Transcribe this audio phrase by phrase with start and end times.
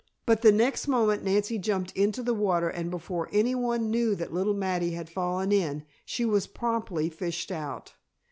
[0.25, 4.55] But the next moment Nancy jumped into the water and before anyone knew that little
[4.55, 7.93] Mattie had fallen in, she was promptly fished out!